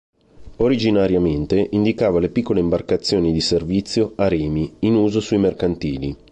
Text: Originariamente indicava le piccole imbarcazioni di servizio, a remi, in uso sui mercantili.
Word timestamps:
Originariamente 0.55 1.67
indicava 1.73 2.17
le 2.19 2.29
piccole 2.29 2.59
imbarcazioni 2.59 3.31
di 3.31 3.39
servizio, 3.39 4.13
a 4.15 4.27
remi, 4.27 4.77
in 4.79 4.95
uso 4.95 5.19
sui 5.19 5.37
mercantili. 5.37 6.17